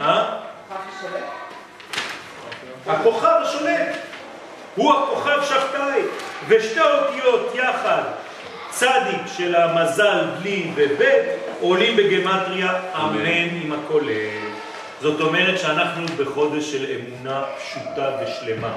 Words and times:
אה? 0.00 0.38
הכוכב 2.86 3.36
השולט. 3.42 3.96
הוא 4.76 4.94
הכוכב 4.94 5.38
שבתאי, 5.44 6.02
ושתי 6.48 6.80
אותיות 6.80 7.54
יחד, 7.54 8.02
צדיק 8.70 9.20
של 9.36 9.54
המזל 9.54 10.24
בלי 10.40 10.70
ובית, 10.74 11.24
עולים 11.60 11.96
בגמטריה 11.96 12.72
אמן 12.94 13.60
עם 13.62 13.72
הכולל. 13.72 14.46
זאת 15.00 15.20
אומרת 15.20 15.60
שאנחנו 15.60 16.06
בחודש 16.16 16.72
של 16.72 16.86
אמונה 16.96 17.42
פשוטה 17.58 18.10
ושלמה. 18.22 18.72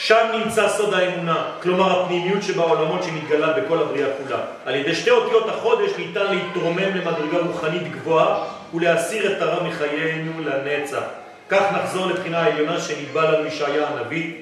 שם 0.00 0.26
נמצא 0.44 0.68
סוד 0.68 0.94
האמונה, 0.94 1.44
כלומר 1.62 2.00
הפנימיות 2.02 2.42
שבעולמות 2.42 3.02
שמתגלה 3.02 3.52
בכל 3.52 3.78
הבריאה 3.78 4.08
כולה. 4.22 4.40
על 4.64 4.74
ידי 4.74 4.94
שתי 4.94 5.10
אותיות 5.10 5.48
החודש 5.48 5.90
ניתן 5.98 6.34
להתרומם 6.34 6.78
למדרגה 6.78 7.38
רוחנית 7.38 7.92
גבוהה 7.92 8.44
ולהסיר 8.74 9.32
את 9.32 9.42
הרע 9.42 9.68
מחיינו 9.68 10.32
לנצח. 10.44 11.02
כך 11.48 11.62
נחזור 11.72 12.06
לבחינה 12.06 12.38
העליונה 12.38 12.80
שניבא 12.80 13.30
לנו 13.30 13.46
ישעיה 13.46 13.88
הנביא, 13.88 14.32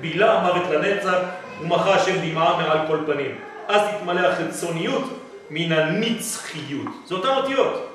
בילה 0.00 0.32
המוות 0.32 0.70
לנצח 0.70 1.18
ומחה 1.60 1.94
השם 1.94 2.30
דמעה 2.30 2.56
מעל 2.56 2.78
כל 2.86 2.98
פנים. 3.06 3.34
אז 3.68 3.80
תתמלא 3.96 4.20
החיצוניות 4.20 5.20
מן 5.50 5.72
הנצחיות. 5.72 6.92
זה 7.06 7.14
אותן 7.14 7.28
אותיות. 7.28 7.92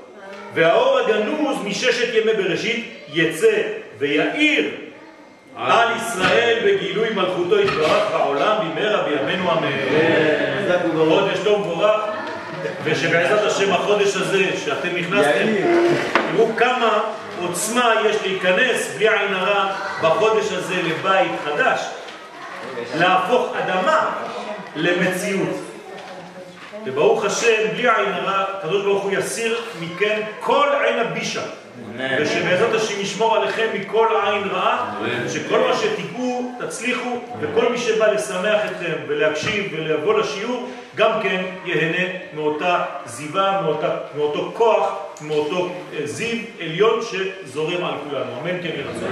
והאור 0.54 1.00
הגנוז 1.00 1.58
מששת 1.66 2.14
ימי 2.14 2.34
בראשית 2.34 2.94
יצא 3.14 3.62
ויעיר 3.98 4.72
על 5.62 5.88
ישראל 5.98 6.60
בגילוי 6.66 7.10
מלכותו 7.10 7.60
יתברך 7.60 8.12
בעולם 8.12 8.58
במהרה 8.62 9.04
בימינו 9.04 9.52
אמן. 9.52 9.72
חודש 11.10 11.40
טוב 11.44 11.60
מבורך, 11.60 12.02
ושבעזרת 12.84 13.52
השם 13.52 13.74
החודש 13.74 14.16
הזה 14.16 14.44
שאתם 14.66 14.96
נכנסתם, 14.96 15.48
תראו 16.32 16.48
כמה 16.58 17.00
עוצמה 17.42 17.94
יש 18.06 18.16
להיכנס 18.22 18.96
בלי 18.96 19.10
עין 19.10 19.34
הרע 19.34 19.74
בחודש 20.02 20.52
הזה 20.52 20.76
לבית 20.76 21.32
חדש, 21.46 21.80
להפוך 22.96 23.56
אדמה 23.58 24.10
למציאות. 24.76 25.71
וברוך 26.86 27.26
השם, 27.26 27.72
בלי 27.74 27.90
עין 27.90 28.14
הרע, 28.14 28.46
הקדוש 28.58 28.84
ברוך 28.84 29.04
הוא 29.04 29.12
יסיר 29.12 29.60
מכם 29.82 30.22
כל 30.40 30.68
עין 30.84 31.00
הבישה. 31.00 31.42
ושבעזרת 31.98 32.74
השם 32.74 33.02
ישמור 33.02 33.36
עליכם 33.36 33.68
מכל 33.74 34.08
עין 34.24 34.44
רעה, 34.44 34.96
שכל 35.34 35.60
מה 35.60 35.76
שתיגעו, 35.78 36.52
תצליחו, 36.60 37.20
וכל 37.40 37.72
מי 37.72 37.78
שבא 37.78 38.12
לשמח 38.12 38.62
אתכם 38.66 38.94
ולהקשיב 39.08 39.74
ולבוא 39.74 40.20
לשיעור, 40.20 40.70
גם 40.96 41.12
כן 41.24 41.44
יהנה 41.66 42.14
מאותה 42.34 42.84
זיווה, 43.06 43.62
מאותה, 43.62 43.98
מאותו 44.18 44.52
כוח, 44.56 44.94
מאותו 45.22 45.70
אה, 45.94 46.08
זיו 46.08 46.38
עליון 46.62 47.00
שזורם 47.02 47.84
על 47.84 47.94
כולנו. 48.10 48.32
אמן 48.42 48.62
כן 48.62 48.70
ירצה. 48.76 49.06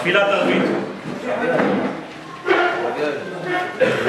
תפילת 0.00 0.28
ערבית. 0.28 0.62
Thank 3.78 4.00
you. 4.02 4.07